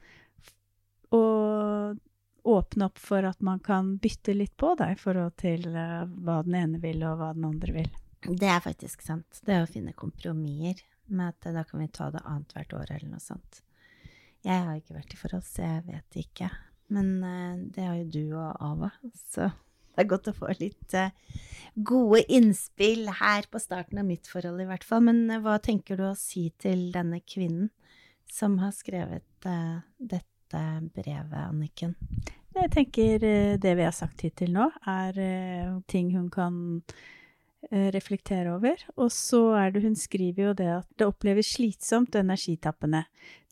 Og 1.14 2.00
åpne 2.42 2.88
opp 2.90 2.98
for 2.98 3.24
at 3.24 3.40
man 3.40 3.60
kan 3.62 3.96
bytte 4.02 4.34
litt 4.34 4.56
på 4.58 4.74
da, 4.78 4.90
i 4.92 4.98
forhold 4.98 5.36
til 5.40 5.68
uh, 5.70 6.02
hva 6.26 6.40
den 6.42 6.58
ene 6.58 6.82
vil, 6.82 7.04
og 7.06 7.20
hva 7.20 7.30
den 7.36 7.46
andre 7.46 7.76
vil. 7.76 7.90
Det 8.22 8.48
er 8.48 8.62
faktisk 8.62 9.02
sant. 9.02 9.40
Det 9.46 9.62
å 9.62 9.68
finne 9.70 9.94
kompromisser 9.98 10.82
med 11.12 11.32
at 11.32 11.54
da 11.54 11.64
kan 11.66 11.82
vi 11.82 11.88
ta 11.92 12.08
det 12.14 12.22
annethvert 12.22 12.74
år 12.78 12.92
eller 12.94 13.10
noe 13.10 13.22
sånt. 13.22 13.62
Jeg 14.46 14.62
har 14.66 14.78
ikke 14.78 14.96
vært 14.96 15.14
i 15.14 15.18
forhold, 15.18 15.44
så 15.46 15.66
jeg 15.66 15.82
vet 15.88 16.18
ikke. 16.22 16.48
Men 16.92 17.10
uh, 17.22 17.58
det 17.74 17.84
har 17.86 17.98
jo 18.00 18.08
du 18.14 18.22
og 18.38 18.62
Ava, 18.62 18.90
så 19.30 19.50
det 19.92 20.04
er 20.04 20.10
godt 20.10 20.30
å 20.30 20.36
få 20.36 20.50
litt 20.60 20.96
uh, 20.98 21.14
gode 21.74 22.22
innspill 22.32 23.10
her 23.20 23.48
på 23.50 23.62
starten 23.62 24.02
av 24.02 24.08
mitt 24.08 24.30
forhold, 24.30 24.62
i 24.62 24.68
hvert 24.70 24.86
fall. 24.86 25.04
Men 25.08 25.24
uh, 25.30 25.40
hva 25.42 25.58
tenker 25.62 25.98
du 25.98 26.06
å 26.10 26.18
si 26.18 26.48
til 26.62 26.90
denne 26.94 27.22
kvinnen 27.26 27.70
som 28.32 28.56
har 28.62 28.72
skrevet 28.72 29.26
dette 29.42 30.60
brevet, 30.94 31.34
Anniken? 31.42 31.96
Jeg 32.52 32.70
tenker 32.72 33.24
det 33.60 33.72
vi 33.76 33.84
har 33.84 33.92
sagt 33.96 34.22
hittil 34.24 34.52
nå, 34.54 34.68
er 34.88 35.18
ting 35.90 36.12
hun 36.14 36.30
kan 36.32 36.54
Eh, 36.82 37.21
reflektere 37.70 38.54
over. 38.56 38.80
Og 38.96 39.12
så 39.14 39.42
er 39.58 39.72
det 39.72 39.84
hun 39.84 39.94
skriver 39.98 40.48
jo 40.48 40.54
det 40.58 40.70
at 40.78 40.88
det 40.98 41.06
oppleves 41.08 41.54
slitsomt 41.56 42.14
og 42.16 42.24
energitappende. 42.24 43.04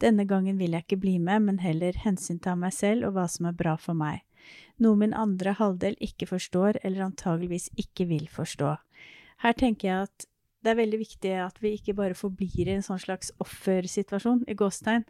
Denne 0.03 0.27
gangen 0.29 0.59
vil 0.59 0.75
jeg 0.77 0.87
ikke 0.87 1.01
bli 1.05 1.19
med, 1.19 1.47
men 1.47 1.63
heller 1.63 1.97
hensynta 2.05 2.57
meg 2.59 2.75
selv 2.77 3.09
og 3.09 3.17
hva 3.17 3.29
som 3.31 3.49
er 3.51 3.57
bra 3.57 3.77
for 3.81 3.97
meg. 3.97 4.25
Noe 4.81 4.97
min 4.97 5.15
andre 5.15 5.55
halvdel 5.59 5.99
ikke 6.01 6.31
forstår, 6.31 6.81
eller 6.83 7.11
antageligvis 7.11 7.69
ikke 7.79 8.09
vil 8.09 8.27
forstå. 8.33 8.75
Her 9.45 9.57
tenker 9.57 9.89
jeg 9.89 10.09
at 10.09 10.27
det 10.61 10.73
er 10.73 10.79
veldig 10.79 10.99
viktig 11.01 11.31
at 11.41 11.61
vi 11.63 11.73
ikke 11.77 11.95
bare 11.97 12.17
forblir 12.17 12.69
i 12.69 12.75
en 12.75 12.85
sånn 12.85 13.01
slags 13.01 13.31
offersituasjon, 13.41 14.43
i 14.51 14.57
gåstegn, 14.59 15.07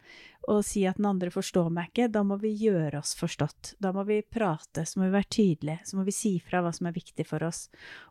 og 0.51 0.61
si 0.65 0.85
at 0.89 0.97
den 0.97 1.09
andre 1.09 1.31
forstår 1.33 1.67
meg 1.73 1.91
ikke, 1.91 2.07
da 2.13 2.23
må 2.25 2.37
vi 2.41 2.53
gjøre 2.55 3.01
oss 3.01 3.11
forstått. 3.19 3.73
Da 3.83 3.91
må 3.93 4.05
vi 4.07 4.21
prate, 4.23 4.85
så 4.87 4.99
må 4.99 5.09
vi 5.09 5.17
være 5.17 5.29
tydelige, 5.35 5.83
så 5.85 5.99
må 5.99 6.05
vi 6.07 6.15
si 6.15 6.31
fra 6.41 6.63
hva 6.63 6.71
som 6.75 6.87
er 6.87 6.95
viktig 6.95 7.25
for 7.27 7.43
oss. 7.45 7.65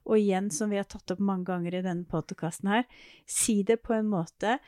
Og 0.05 0.21
igjen, 0.21 0.51
som 0.55 0.71
vi 0.71 0.79
har 0.79 0.89
tatt 0.91 1.15
opp 1.15 1.25
mange 1.25 1.49
ganger 1.49 1.79
i 1.79 1.83
denne 1.87 2.07
podkasten 2.11 2.71
her, 2.75 2.87
si 3.25 3.63
det 3.67 3.81
på 3.87 3.97
en 3.97 4.13
måte 4.13 4.59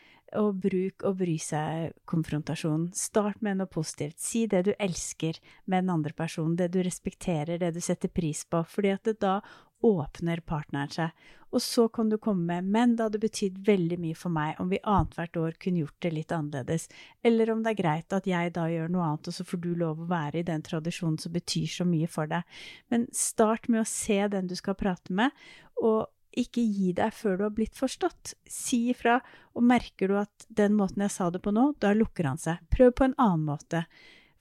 og 0.40 0.62
bruk 0.64 1.04
å 1.04 1.12
bry 1.16 1.34
seg-konfrontasjon. 1.44 2.88
Start 2.96 3.42
med 3.44 3.60
noe 3.60 3.68
positivt. 3.68 4.16
Si 4.22 4.46
det 4.48 4.62
du 4.64 4.72
elsker 4.78 5.36
med 5.66 5.84
den 5.84 5.92
andre 5.92 6.16
personen, 6.16 6.56
det 6.56 6.70
du 6.72 6.80
respekterer, 6.84 7.60
det 7.60 7.74
du 7.76 7.82
setter 7.84 8.08
pris 8.08 8.46
på, 8.48 8.62
fordi 8.64 8.94
at 8.96 9.04
det 9.08 9.18
da 9.20 9.40
åpner 9.82 10.40
partneren 10.46 10.92
seg. 10.94 11.12
Og 11.52 11.60
så 11.60 11.84
kan 11.92 12.08
du 12.08 12.16
komme 12.18 12.46
med 12.46 12.64
'men 12.64 12.96
det 12.96 13.04
hadde 13.04 13.20
betydd 13.20 13.58
veldig 13.66 13.98
mye 14.00 14.16
for 14.16 14.30
meg 14.30 14.60
om 14.60 14.70
vi 14.70 14.78
annethvert 14.84 15.36
år 15.36 15.52
kunne 15.60 15.84
gjort 15.84 16.00
det 16.00 16.12
litt 16.12 16.32
annerledes', 16.32 16.88
eller 17.22 17.50
om 17.50 17.62
det 17.62 17.70
er 17.70 17.82
greit 17.82 18.12
at 18.12 18.26
jeg 18.26 18.52
da 18.52 18.66
gjør 18.68 18.88
noe 18.88 19.04
annet, 19.04 19.28
og 19.28 19.34
så 19.34 19.44
får 19.44 19.60
du 19.60 19.74
lov 19.74 20.00
å 20.00 20.08
være 20.08 20.40
i 20.40 20.48
den 20.48 20.62
tradisjonen 20.62 21.18
som 21.18 21.32
betyr 21.32 21.68
så 21.68 21.84
mye 21.84 22.08
for 22.08 22.26
deg. 22.26 22.42
Men 22.90 23.06
start 23.12 23.68
med 23.68 23.82
å 23.82 23.86
se 23.86 24.28
den 24.28 24.46
du 24.46 24.54
skal 24.54 24.74
prate 24.74 25.12
med, 25.12 25.30
og 25.76 26.08
ikke 26.32 26.64
gi 26.64 26.92
deg 26.96 27.12
før 27.12 27.36
du 27.36 27.44
har 27.44 27.54
blitt 27.56 27.76
forstått. 27.76 28.34
Si 28.48 28.88
ifra, 28.90 29.20
og 29.54 29.62
merker 29.68 30.08
du 30.08 30.16
at 30.16 30.46
den 30.48 30.74
måten 30.78 31.04
jeg 31.04 31.10
sa 31.10 31.28
det 31.30 31.42
på 31.44 31.52
nå, 31.52 31.74
da 31.78 31.92
lukker 31.92 32.24
han 32.24 32.40
seg. 32.40 32.62
Prøv 32.72 32.94
på 32.96 33.04
en 33.04 33.16
annen 33.18 33.44
måte. 33.44 33.84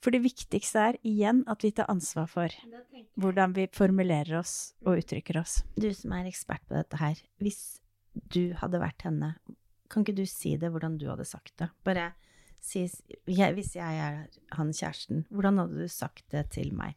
For 0.02 0.14
det 0.14 0.24
viktigste 0.24 0.82
er 0.82 0.98
igjen 1.06 1.44
at 1.50 1.62
vi 1.62 1.70
tar 1.76 1.90
ansvar 1.92 2.26
for 2.30 2.54
hvordan 3.22 3.54
vi 3.54 3.68
formulerer 3.70 4.40
oss 4.40 4.74
og 4.82 4.98
uttrykker 4.98 5.38
oss. 5.38 5.60
Du 5.78 5.88
som 5.94 6.14
er 6.16 6.26
ekspert 6.30 6.64
på 6.66 6.74
dette 6.74 6.98
her, 6.98 7.20
hvis 7.42 7.78
du 8.34 8.50
hadde 8.58 8.82
vært 8.82 9.06
henne, 9.06 9.36
kan 9.92 10.02
ikke 10.02 10.16
du 10.16 10.26
si 10.26 10.56
det 10.58 10.72
hvordan 10.72 10.98
du 10.98 11.06
hadde 11.10 11.28
sagt 11.28 11.54
det? 11.60 11.70
Bare 11.86 12.12
si 12.62 12.84
Hvis 13.26 13.74
jeg 13.74 13.98
er 13.98 14.26
han 14.56 14.70
kjæresten, 14.72 15.24
hvordan 15.30 15.58
hadde 15.58 15.82
du 15.82 15.88
sagt 15.90 16.24
det 16.30 16.48
til 16.54 16.74
meg? 16.74 16.94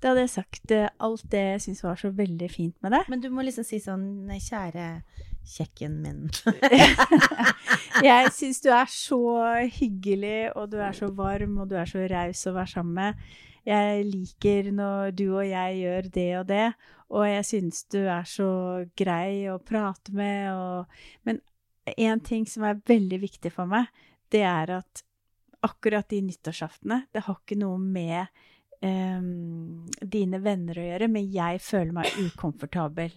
Da 0.00 0.12
hadde 0.12 0.26
jeg 0.26 0.34
sagt 0.34 0.72
uh, 0.76 0.88
alt 1.00 1.24
det 1.32 1.40
jeg 1.40 1.62
syns 1.64 1.84
var 1.84 1.96
så 2.00 2.10
veldig 2.12 2.48
fint 2.52 2.76
med 2.84 2.92
det. 2.92 3.02
Men 3.08 3.22
du 3.22 3.30
må 3.32 3.44
liksom 3.46 3.64
si 3.64 3.80
sånn 3.80 4.28
Kjære 4.28 4.88
kjekken 5.46 5.98
min. 6.02 6.22
jeg 8.08 8.32
syns 8.34 8.62
du 8.64 8.70
er 8.74 8.90
så 8.90 9.22
hyggelig, 9.78 10.52
og 10.56 10.70
du 10.72 10.78
er 10.82 10.96
så 10.96 11.10
varm, 11.14 11.58
og 11.62 11.70
du 11.70 11.76
er 11.80 11.90
så 11.90 12.06
raus 12.10 12.46
å 12.46 12.54
være 12.56 12.74
sammen 12.74 12.98
med. 13.00 13.26
Jeg 13.66 14.04
liker 14.06 14.70
når 14.70 15.14
du 15.18 15.24
og 15.32 15.46
jeg 15.48 15.80
gjør 15.80 16.10
det 16.14 16.28
og 16.38 16.44
det, 16.50 16.66
og 17.10 17.26
jeg 17.26 17.46
syns 17.48 17.82
du 17.90 18.00
er 18.04 18.26
så 18.30 18.50
grei 18.98 19.46
å 19.50 19.58
prate 19.62 20.14
med, 20.14 20.52
og 20.54 21.26
Men 21.26 21.40
én 21.98 22.22
ting 22.22 22.46
som 22.46 22.64
er 22.66 22.82
veldig 22.86 23.18
viktig 23.22 23.52
for 23.54 23.66
meg, 23.70 23.90
det 24.30 24.42
er 24.42 24.78
at 24.78 25.02
akkurat 25.66 26.08
de 26.10 26.20
nyttårsaftene, 26.22 27.06
det 27.14 27.24
har 27.26 27.38
ikke 27.40 27.58
noe 27.58 27.78
med 27.78 28.26
um, 28.82 29.86
dine 30.02 30.40
venner 30.42 30.78
å 30.78 30.86
gjøre, 30.86 31.08
men 31.10 31.30
jeg 31.32 31.62
føler 31.64 31.94
meg 31.96 32.18
ukomfortabel. 32.22 33.14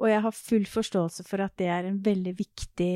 Og 0.00 0.08
jeg 0.08 0.24
har 0.24 0.36
full 0.36 0.66
forståelse 0.68 1.26
for 1.28 1.44
at 1.44 1.54
det 1.60 1.68
er 1.68 1.86
en 1.86 2.00
veldig 2.04 2.32
viktig 2.38 2.92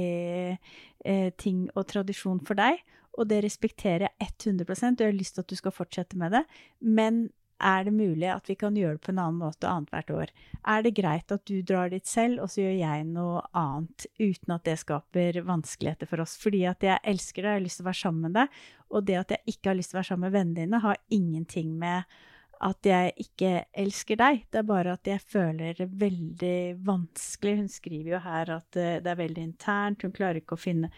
eh, 0.57 1.31
ting 1.41 1.67
og 1.75 1.87
tradisjon 1.91 2.41
for 2.47 2.57
deg, 2.59 2.81
og 3.15 3.29
det 3.31 3.45
respekterer 3.45 4.09
jeg 4.09 4.31
100 4.41 4.65
og 4.67 5.01
jeg 5.01 5.07
har 5.07 5.17
lyst 5.17 5.37
til 5.37 5.45
at 5.45 5.53
du 5.53 5.59
skal 5.59 5.75
fortsette 5.75 6.19
med 6.19 6.33
det. 6.35 6.43
Men 6.81 7.27
er 7.65 7.85
det 7.87 7.95
mulig 7.95 8.29
at 8.29 8.49
vi 8.51 8.57
kan 8.59 8.75
gjøre 8.77 8.99
det 8.99 9.05
på 9.07 9.13
en 9.13 9.21
annen 9.23 9.41
måte 9.41 9.71
annethvert 9.71 10.11
år? 10.11 10.33
Er 10.67 10.83
det 10.83 10.97
greit 10.99 11.33
at 11.33 11.45
du 11.47 11.63
drar 11.63 11.93
dit 11.93 12.07
selv, 12.07 12.43
og 12.43 12.51
så 12.51 12.65
gjør 12.65 12.77
jeg 12.81 13.07
noe 13.09 13.45
annet, 13.57 14.07
uten 14.19 14.57
at 14.57 14.67
det 14.67 14.77
skaper 14.83 15.41
vanskeligheter 15.47 16.11
for 16.11 16.25
oss? 16.25 16.35
Fordi 16.41 16.65
at 16.69 16.85
jeg 16.85 17.01
elsker 17.15 17.45
deg, 17.45 17.51
jeg 17.53 17.61
har 17.61 17.67
lyst 17.69 17.81
til 17.81 17.87
å 17.87 17.91
være 17.91 18.03
sammen 18.03 18.27
med 18.27 18.39
deg, 18.41 18.63
og 18.91 19.09
det 19.09 19.19
at 19.21 19.37
jeg 19.37 19.55
ikke 19.55 19.71
har 19.71 19.79
lyst 19.79 19.93
til 19.93 19.99
å 19.99 20.03
være 20.03 20.11
sammen 20.11 20.27
med 20.27 20.39
vennene 20.39 20.61
dine, 20.61 20.83
har 20.85 21.03
ingenting 21.15 21.77
med 21.79 22.19
at 22.63 22.87
jeg 22.87 23.13
ikke 23.25 23.53
elsker 23.85 24.19
deg. 24.21 24.43
Det 24.53 24.61
er 24.61 24.67
bare 24.69 24.95
at 24.97 25.09
jeg 25.09 25.23
føler 25.23 25.77
det 25.79 25.89
veldig 26.01 26.59
vanskelig. 26.87 27.55
Hun 27.61 27.71
skriver 27.73 28.17
jo 28.17 28.21
her 28.25 28.53
at 28.59 28.79
eh, 28.81 28.99
det 29.05 29.13
er 29.13 29.21
veldig 29.21 29.45
internt, 29.45 30.05
hun 30.05 30.15
klarer 30.15 30.43
ikke 30.43 30.59
å 30.59 30.65
finne 30.65 30.91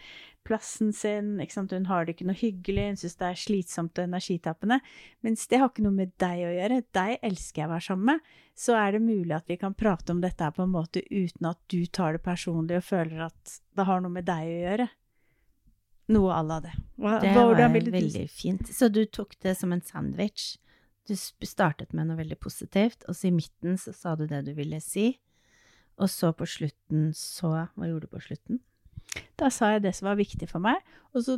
plassen 0.47 0.93
sin. 0.95 1.35
Hun 1.37 1.89
har 1.89 2.05
det 2.05 2.15
ikke 2.15 2.27
noe 2.29 2.39
hyggelig, 2.39 2.85
hun 2.91 2.99
syns 3.01 3.17
det 3.19 3.29
er 3.29 3.41
slitsomt 3.41 3.99
og 3.99 4.07
energitappende. 4.07 4.79
Mens 5.25 5.47
det 5.51 5.59
har 5.61 5.71
ikke 5.71 5.85
noe 5.85 5.97
med 5.97 6.13
deg 6.21 6.45
å 6.45 6.53
gjøre. 6.55 6.83
Deg 6.95 7.17
elsker 7.31 7.63
jeg 7.63 7.69
å 7.69 7.73
være 7.73 7.87
sammen 7.89 8.13
med. 8.13 8.37
Så 8.57 8.77
er 8.77 8.95
det 8.95 9.03
mulig 9.03 9.35
at 9.35 9.49
vi 9.51 9.59
kan 9.59 9.75
prate 9.77 10.15
om 10.15 10.21
dette 10.23 10.51
på 10.55 10.63
en 10.63 10.73
måte 10.73 11.03
uten 11.11 11.51
at 11.51 11.59
du 11.69 11.81
tar 11.85 12.15
det 12.15 12.23
personlig 12.25 12.79
og 12.79 12.87
føler 12.87 13.27
at 13.27 13.59
det 13.77 13.85
har 13.89 14.01
noe 14.01 14.13
med 14.13 14.25
deg 14.29 14.47
å 14.47 14.61
gjøre. 14.63 14.87
Noe 16.15 16.31
à 16.31 16.39
la 16.47 16.61
det. 16.63 16.71
Hva, 16.95 17.17
det 17.19 17.33
var 17.35 17.59
veldig 17.73 18.29
fint. 18.31 18.71
Så 18.71 18.87
du 18.87 19.03
tok 19.11 19.35
det 19.43 19.57
som 19.59 19.75
en 19.75 19.83
sandwich? 19.83 20.55
Du 21.07 21.15
startet 21.15 21.93
med 21.95 22.09
noe 22.09 22.19
veldig 22.19 22.37
positivt, 22.43 23.05
og 23.07 23.15
så 23.15 23.29
i 23.29 23.35
midten 23.35 23.77
så 23.79 23.93
sa 23.95 24.15
du 24.19 24.25
det 24.27 24.43
du 24.47 24.53
ville 24.57 24.79
si. 24.83 25.13
Og 25.97 26.11
så 26.11 26.33
på 26.35 26.45
slutten 26.45 27.11
så 27.17 27.53
Hva 27.73 27.87
gjorde 27.87 28.07
du 28.07 28.13
på 28.13 28.23
slutten? 28.27 28.59
Da 29.39 29.49
sa 29.53 29.73
jeg 29.73 29.85
det 29.85 29.95
som 29.97 30.09
var 30.09 30.19
viktig 30.19 30.49
for 30.49 30.61
meg, 30.61 30.81
og 31.15 31.23
så 31.25 31.37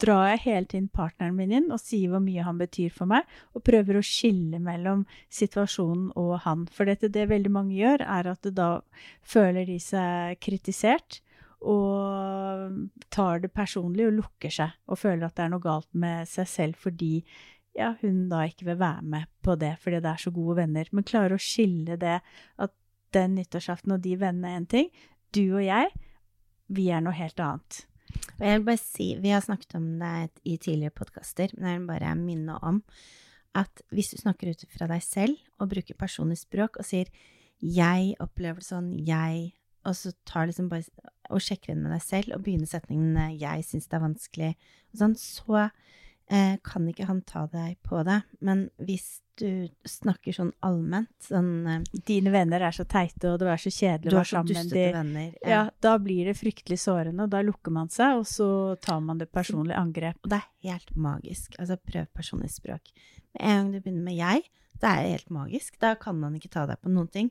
drar 0.00 0.30
jeg 0.30 0.44
hele 0.46 0.68
tiden 0.68 0.88
partneren 0.88 1.36
min 1.36 1.52
inn 1.52 1.68
og 1.74 1.80
sier 1.82 2.12
hvor 2.12 2.22
mye 2.24 2.44
han 2.44 2.60
betyr 2.60 2.92
for 2.94 3.08
meg, 3.10 3.26
og 3.54 3.64
prøver 3.66 3.98
å 3.98 4.04
skille 4.04 4.60
mellom 4.62 5.04
situasjonen 5.32 6.10
og 6.20 6.38
han. 6.46 6.66
For 6.72 6.88
dette, 6.88 7.12
det 7.12 7.28
veldig 7.30 7.52
mange 7.52 7.76
gjør, 7.76 8.04
er 8.06 8.30
at 8.32 8.48
da 8.56 8.70
føler 9.20 9.68
de 9.68 9.76
seg 9.82 10.40
kritisert 10.42 11.20
og 11.60 12.88
tar 13.12 13.42
det 13.42 13.52
personlig 13.52 14.06
og 14.08 14.16
lukker 14.16 14.52
seg 14.54 14.72
og 14.88 14.96
føler 14.96 15.26
at 15.26 15.36
det 15.36 15.44
er 15.44 15.50
noe 15.52 15.64
galt 15.64 15.90
med 15.92 16.28
seg 16.28 16.48
selv 16.48 16.78
fordi 16.80 17.18
ja, 17.76 17.94
hun 18.00 18.28
da 18.30 18.44
ikke 18.48 18.66
vil 18.66 18.80
være 18.80 19.02
med 19.02 19.30
på 19.44 19.54
det 19.60 19.76
fordi 19.82 20.00
det 20.02 20.10
er 20.10 20.22
så 20.22 20.32
gode 20.34 20.58
venner. 20.62 20.88
Men 20.92 21.06
klarer 21.06 21.36
å 21.36 21.42
skille 21.42 21.98
det 22.00 22.18
at 22.58 22.74
den 23.14 23.36
nyttårsaften 23.38 23.94
og 23.94 24.02
de 24.04 24.16
vennene 24.18 24.50
er 24.50 24.60
én 24.60 24.68
ting. 24.70 24.90
Du 25.34 25.44
og 25.56 25.64
jeg, 25.64 25.90
vi 26.70 26.90
er 26.90 27.02
noe 27.04 27.16
helt 27.16 27.40
annet. 27.42 27.84
Og 28.38 28.44
jeg 28.46 28.58
vil 28.58 28.66
bare 28.66 28.82
si, 28.82 29.08
Vi 29.22 29.30
har 29.30 29.42
snakket 29.44 29.76
om 29.78 29.86
det 30.00 30.30
i 30.44 30.56
tidligere 30.56 30.94
podkaster, 30.94 31.50
men 31.56 31.70
jeg 31.70 31.80
vil 31.80 31.90
bare 31.92 32.14
minne 32.18 32.58
om 32.62 32.82
at 33.54 33.82
hvis 33.90 34.12
du 34.12 34.20
snakker 34.20 34.52
ut 34.52 34.64
fra 34.70 34.86
deg 34.90 35.02
selv 35.02 35.38
og 35.58 35.70
bruker 35.72 35.98
personlig 35.98 36.38
språk 36.38 36.78
og 36.78 36.86
sier 36.86 37.10
'jeg 37.60 38.14
opplever 38.20 38.60
det 38.60 38.64
sånn', 38.64 39.04
'jeg', 39.04 39.52
og 39.84 39.94
så 39.94 40.12
tar 40.24 40.46
liksom 40.46 40.68
bare 40.68 40.84
og 41.30 41.40
sjekker 41.40 41.72
inn 41.72 41.82
med 41.82 41.92
deg 41.92 42.02
selv 42.02 42.34
og 42.34 42.44
begynner 42.44 42.66
setningen 42.66 43.38
'jeg 43.38 43.64
syns 43.64 43.88
det 43.88 43.96
er 43.96 44.06
vanskelig', 44.08 44.56
og 44.92 44.98
sånn, 44.98 45.16
så 45.16 45.70
kan 46.62 46.86
ikke 46.86 47.08
han 47.08 47.24
ta 47.26 47.46
deg 47.50 47.80
på 47.82 48.04
det. 48.06 48.20
Men 48.38 48.68
hvis 48.78 49.18
du 49.40 49.68
snakker 49.88 50.34
sånn 50.36 50.52
allment 50.66 51.10
sånn 51.24 51.66
eh, 51.66 51.84
Dine 52.06 52.32
venner 52.34 52.62
er 52.66 52.74
så 52.76 52.84
teite, 52.88 53.32
og 53.32 53.40
det 53.40 53.48
er 53.50 53.62
så 53.62 53.72
kjedelig 53.72 54.12
å 54.12 54.18
være 54.18 54.30
sammen 54.30 54.58
med 54.58 54.72
dem. 54.74 54.96
Venner. 54.98 55.28
Ja. 55.40 55.50
ja, 55.50 55.62
da 55.86 55.94
blir 56.02 56.28
det 56.28 56.36
fryktelig 56.38 56.80
sårende, 56.82 57.24
og 57.24 57.32
da 57.32 57.42
lukker 57.46 57.74
man 57.74 57.90
seg, 57.92 58.20
og 58.20 58.28
så 58.28 58.50
tar 58.84 59.00
man 59.04 59.20
det 59.22 59.30
personlige 59.32 59.80
angrep. 59.80 60.20
Og 60.22 60.32
det 60.32 60.40
er 60.40 60.74
helt 60.74 60.92
magisk. 60.96 61.56
Altså, 61.58 61.78
prøv 61.90 62.10
personlig 62.16 62.52
språk. 62.54 62.92
Med 63.34 63.46
en 63.46 63.56
gang 63.56 63.72
du 63.72 63.80
begynner 63.80 64.04
med 64.10 64.18
'jeg', 64.18 64.50
det 64.80 64.90
er 64.90 65.08
helt 65.14 65.30
magisk. 65.30 65.80
Da 65.80 65.94
kan 65.94 66.22
han 66.22 66.36
ikke 66.36 66.52
ta 66.52 66.66
deg 66.66 66.80
på 66.80 66.92
noen 66.92 67.08
ting. 67.08 67.30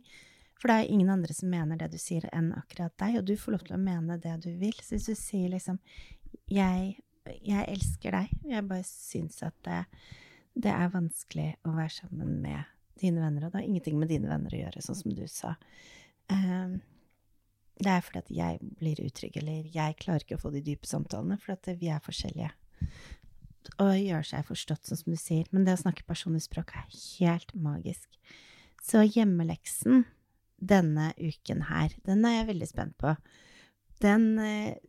For 0.60 0.68
det 0.68 0.76
er 0.76 0.92
ingen 0.92 1.10
andre 1.10 1.34
som 1.34 1.50
mener 1.50 1.78
det 1.78 1.92
du 1.94 1.98
sier, 1.98 2.28
enn 2.34 2.52
akkurat 2.54 2.92
deg, 3.00 3.20
og 3.20 3.26
du 3.26 3.38
får 3.38 3.52
lov 3.52 3.62
til 3.68 3.78
å 3.78 3.84
mene 3.84 4.20
det 4.20 4.42
du 4.44 4.52
vil. 4.60 4.76
Så 4.84 4.98
hvis 4.98 5.08
du 5.08 5.16
sier 5.16 5.50
liksom 5.50 5.80
'jeg 6.50 7.00
jeg 7.46 7.66
elsker 7.74 8.16
deg. 8.16 8.34
Jeg 8.50 8.68
bare 8.70 8.86
syns 8.88 9.40
at 9.46 9.56
det, 9.68 9.80
det, 10.56 10.74
er 10.74 10.94
vanskelig 10.94 11.50
å 11.68 11.74
være 11.78 11.96
sammen 12.02 12.40
med 12.44 12.70
dine 13.00 13.24
venner, 13.24 13.46
og 13.46 13.54
det 13.54 13.62
har 13.62 13.68
ingenting 13.68 14.00
med 14.00 14.12
dine 14.12 14.30
venner 14.32 14.54
å 14.54 14.62
gjøre, 14.64 14.84
sånn 14.84 15.00
som 15.00 15.16
du 15.16 15.24
sa. 15.32 15.56
Um, 16.30 16.80
det 17.80 17.94
er 17.94 18.04
fordi 18.04 18.20
at 18.20 18.34
jeg 18.36 18.72
blir 18.82 19.00
utrygg, 19.06 19.40
eller 19.40 19.70
jeg 19.72 20.00
klarer 20.02 20.26
ikke 20.26 20.36
å 20.40 20.44
få 20.44 20.52
de 20.52 20.64
dype 20.66 20.90
samtalene, 20.90 21.40
for 21.40 21.56
at 21.56 21.70
vi 21.80 21.92
er 21.94 22.04
forskjellige. 22.04 22.52
Og 23.80 23.94
gjøre 23.96 24.28
seg 24.28 24.48
forstått, 24.48 24.88
sånn 24.88 25.00
som 25.00 25.14
du 25.16 25.20
sier. 25.20 25.48
Men 25.56 25.64
det 25.68 25.78
å 25.78 25.84
snakke 25.84 26.08
personlig 26.08 26.44
språk 26.44 26.74
er 26.76 26.88
helt 26.90 27.54
magisk. 27.56 28.20
Så 28.84 29.04
hjemmeleksen 29.06 30.04
denne 30.60 31.14
uken 31.16 31.64
her, 31.70 31.94
den 32.04 32.26
er 32.28 32.42
jeg 32.42 32.50
veldig 32.52 32.68
spent 32.68 32.98
på. 33.00 33.14
Den 34.04 34.26
eh, 34.44 34.80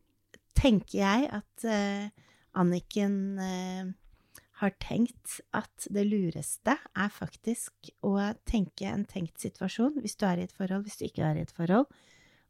tenker 0.58 0.98
jeg 0.98 1.28
at 1.34 1.66
uh, 1.66 2.26
Anniken 2.58 3.16
eh, 3.38 3.90
har 4.60 4.74
tenkt 4.82 5.38
at 5.56 5.86
det 5.92 6.04
lureste 6.08 6.76
er 6.76 7.12
faktisk 7.14 7.92
å 8.04 8.16
tenke 8.48 8.88
en 8.90 9.06
tenkt 9.08 9.40
situasjon, 9.40 10.00
hvis 10.02 10.18
du 10.20 10.26
er 10.28 10.40
i 10.40 10.46
et 10.48 10.56
forhold, 10.56 10.84
hvis 10.86 11.00
du 11.00 11.06
ikke 11.06 11.24
er 11.26 11.40
i 11.40 11.44
et 11.46 11.54
forhold, 11.56 11.88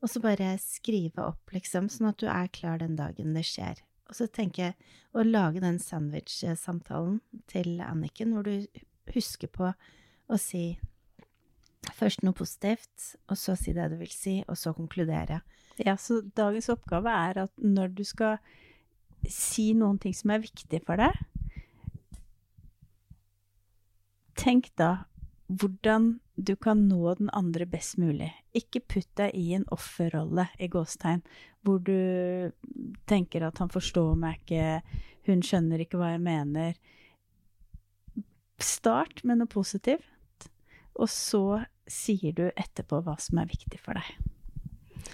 og 0.00 0.08
så 0.08 0.22
bare 0.24 0.54
skrive 0.62 1.26
opp, 1.28 1.52
liksom, 1.52 1.90
sånn 1.92 2.10
at 2.10 2.20
du 2.22 2.26
er 2.32 2.48
klar 2.52 2.80
den 2.80 2.96
dagen 2.98 3.36
det 3.36 3.44
skjer. 3.46 3.82
Og 4.10 4.16
så 4.16 4.26
tenker 4.26 4.70
jeg 4.70 4.94
å 5.14 5.22
lage 5.26 5.62
den 5.62 5.78
sandwich-samtalen 5.78 7.20
til 7.50 7.76
Anniken, 7.84 8.32
hvor 8.34 8.48
du 8.48 8.66
husker 9.14 9.50
på 9.52 9.68
å 9.70 10.38
si 10.40 10.64
først 11.96 12.24
noe 12.24 12.36
positivt, 12.36 13.14
og 13.30 13.38
så 13.38 13.54
si 13.58 13.74
det 13.76 13.86
du 13.92 14.00
vil 14.00 14.10
si, 14.12 14.40
og 14.48 14.58
så 14.58 14.72
konkludere. 14.76 15.40
Ja, 15.78 15.94
så 16.00 16.20
dagens 16.36 16.68
oppgave 16.72 17.12
er 17.12 17.44
at 17.46 17.54
når 17.62 17.94
du 18.00 18.02
skal 18.08 18.40
si 19.28 19.72
noen 19.76 19.98
ting 20.00 20.14
som 20.16 20.32
er 20.34 20.42
viktig 20.44 20.82
for 20.86 21.00
deg. 21.00 21.16
Tenk 24.40 24.70
da 24.80 25.04
hvordan 25.50 26.14
du 26.40 26.54
kan 26.56 26.86
nå 26.88 27.14
den 27.18 27.30
andre 27.36 27.66
best 27.68 27.98
mulig. 28.00 28.30
Ikke 28.56 28.80
putt 28.80 29.08
deg 29.18 29.34
i 29.36 29.50
en 29.56 29.66
offerrolle, 29.74 30.46
i 30.58 30.70
gåstegn, 30.70 31.20
hvor 31.66 31.82
du 31.84 32.52
tenker 33.10 33.44
at 33.44 33.58
han 33.60 33.72
forstår 33.72 34.14
meg 34.18 34.40
ikke, 34.40 34.80
hun 35.28 35.42
skjønner 35.44 35.82
ikke 35.84 36.00
hva 36.00 36.14
jeg 36.14 36.22
mener. 36.24 36.78
Start 38.60 39.24
med 39.26 39.40
noe 39.40 39.50
positivt, 39.50 40.48
og 40.94 41.10
så 41.12 41.62
sier 41.90 42.36
du 42.36 42.46
etterpå 42.50 43.02
hva 43.04 43.18
som 43.20 43.42
er 43.42 43.50
viktig 43.50 43.80
for 43.82 43.98
deg. 43.98 45.10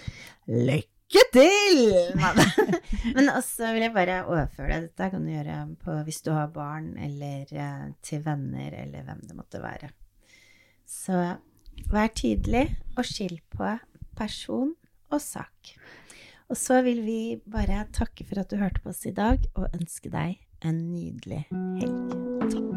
Lykke 0.47 0.96
til! 1.11 2.17
Men 3.15 3.29
også 3.31 3.71
vil 3.73 3.85
jeg 3.85 3.93
bare 3.95 4.17
overføre 4.25 4.81
det. 4.81 4.89
Dette 4.89 5.09
kan 5.13 5.25
du 5.25 5.31
gjøre 5.31 5.59
på, 5.83 5.99
hvis 6.07 6.21
du 6.25 6.31
har 6.35 6.51
barn, 6.53 6.93
eller 6.97 7.47
eh, 7.51 7.85
til 8.03 8.23
venner, 8.25 8.73
eller 8.83 9.05
hvem 9.07 9.21
det 9.27 9.37
måtte 9.37 9.63
være. 9.63 9.91
Så 10.87 11.37
vær 11.91 12.11
tydelig, 12.15 12.65
og 12.97 13.05
skill 13.07 13.39
på 13.53 13.77
person 14.17 14.73
og 15.11 15.21
sak. 15.21 15.75
Og 16.47 16.57
så 16.57 16.81
vil 16.85 17.03
vi 17.05 17.21
bare 17.51 17.85
takke 17.93 18.25
for 18.27 18.41
at 18.41 18.51
du 18.51 18.59
hørte 18.61 18.83
på 18.83 18.91
oss 18.93 19.05
i 19.07 19.15
dag, 19.15 19.43
og 19.55 19.71
ønske 19.75 20.11
deg 20.13 20.39
en 20.65 20.81
nydelig 20.93 21.45
helg. 21.51 22.76